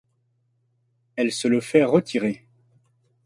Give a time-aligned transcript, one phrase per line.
[1.15, 2.43] Elle se le fait retirer.